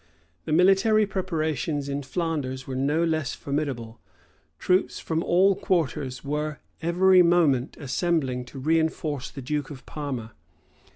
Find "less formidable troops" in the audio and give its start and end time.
3.03-4.99